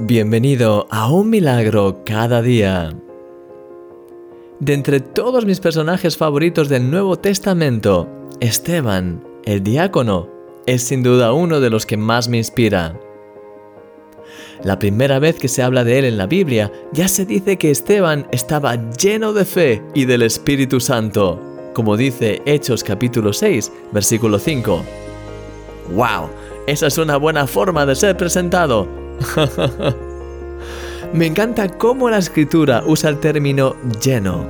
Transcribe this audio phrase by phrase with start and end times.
[0.00, 2.92] Bienvenido a un milagro cada día.
[4.58, 8.08] De entre todos mis personajes favoritos del Nuevo Testamento,
[8.40, 10.28] Esteban, el diácono,
[10.66, 12.98] es sin duda uno de los que más me inspira.
[14.64, 17.70] La primera vez que se habla de él en la Biblia, ya se dice que
[17.70, 21.40] Esteban estaba lleno de fe y del Espíritu Santo,
[21.72, 24.84] como dice Hechos capítulo 6, versículo 5.
[25.94, 26.30] ¡Wow!
[26.66, 29.03] Esa es una buena forma de ser presentado
[31.12, 34.44] Me encanta cómo la escritura usa el término lleno.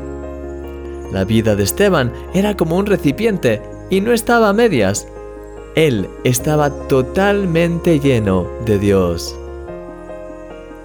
[1.13, 5.07] La vida de Esteban era como un recipiente y no estaba a medias.
[5.75, 9.37] Él estaba totalmente lleno de Dios.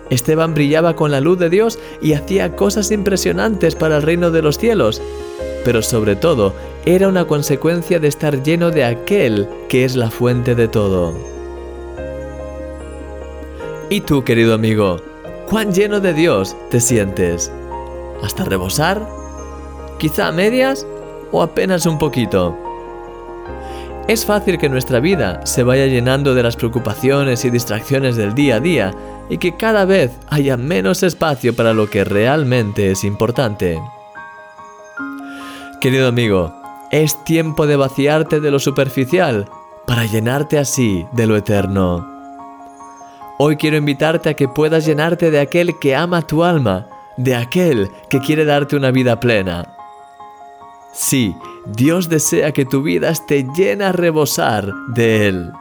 [0.09, 4.41] Esteban brillaba con la luz de Dios y hacía cosas impresionantes para el reino de
[4.41, 5.02] los cielos,
[5.64, 6.53] pero sobre todo
[6.86, 11.38] era una consecuencia de estar lleno de aquel que es la fuente de todo.
[13.91, 14.98] ¿Y tú, querido amigo,
[15.48, 17.52] cuán lleno de Dios te sientes?
[18.23, 19.03] ¿Hasta rebosar?
[19.97, 20.86] ¿Quizá a medias
[21.31, 22.55] o apenas un poquito?
[24.08, 28.58] Es fácil que nuestra vida se vaya llenando de las preocupaciones y distracciones del día
[28.58, 28.94] a día
[29.27, 33.81] y que cada vez haya menos espacio para lo que realmente es importante.
[35.81, 36.53] Querido amigo,
[36.92, 39.49] es tiempo de vaciarte de lo superficial
[39.88, 42.19] para llenarte así de lo eterno.
[43.42, 47.88] Hoy quiero invitarte a que puedas llenarte de aquel que ama tu alma, de aquel
[48.09, 49.78] que quiere darte una vida plena.
[50.94, 51.34] Sí,
[51.66, 55.52] Dios desea que tu vida esté llena a rebosar de Él.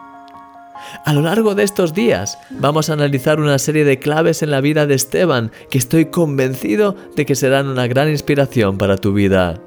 [1.05, 4.61] A lo largo de estos días vamos a analizar una serie de claves en la
[4.61, 9.61] vida de Esteban que estoy convencido de que serán una gran inspiración para tu vida.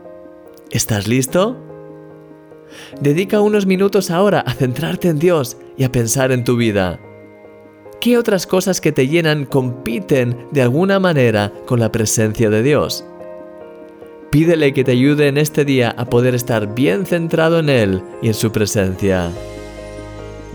[0.69, 1.57] ¿Estás listo?
[2.99, 6.99] Dedica unos minutos ahora a centrarte en Dios y a pensar en tu vida.
[8.01, 13.05] ¿Qué otras cosas que te llenan compiten de alguna manera con la presencia de Dios?
[14.31, 18.29] Pídele que te ayude en este día a poder estar bien centrado en Él y
[18.29, 19.29] en su presencia.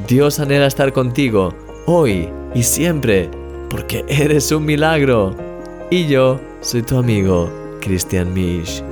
[0.09, 1.55] Dios anhela estar contigo
[1.87, 3.31] hoy y siempre,
[3.71, 5.37] porque eres un milagro.
[5.89, 7.49] Y yo soy tu amigo,
[7.81, 8.83] Christian Misch.